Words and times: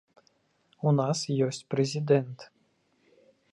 У 0.91 0.93
нас 0.99 1.19
ёсць 1.47 1.61
прэзідэнт. 1.75 2.39